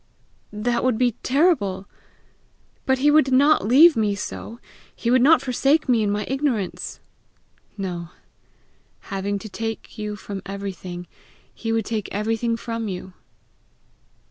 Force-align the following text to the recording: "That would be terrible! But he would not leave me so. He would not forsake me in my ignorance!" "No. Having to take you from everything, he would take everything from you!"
"That 0.51 0.83
would 0.83 0.97
be 0.97 1.11
terrible! 1.21 1.87
But 2.87 2.97
he 2.97 3.11
would 3.11 3.31
not 3.31 3.67
leave 3.67 3.95
me 3.95 4.15
so. 4.15 4.59
He 4.95 5.11
would 5.11 5.21
not 5.21 5.43
forsake 5.43 5.87
me 5.87 6.01
in 6.01 6.09
my 6.09 6.25
ignorance!" 6.27 6.99
"No. 7.77 8.09
Having 9.13 9.37
to 9.37 9.49
take 9.49 9.99
you 9.99 10.15
from 10.15 10.41
everything, 10.43 11.05
he 11.53 11.71
would 11.71 11.85
take 11.85 12.09
everything 12.11 12.57
from 12.57 12.87
you!" 12.87 13.13